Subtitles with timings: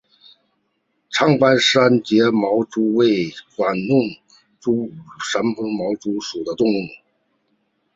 [1.11, 3.87] 长斑三栉毛蛛为管网
[4.59, 4.93] 蛛科
[5.31, 6.87] 三栉毛蛛属的动物。